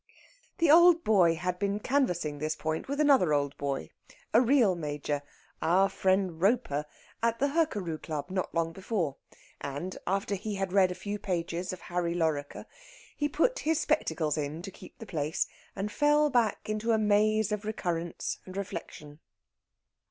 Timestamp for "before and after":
8.73-10.33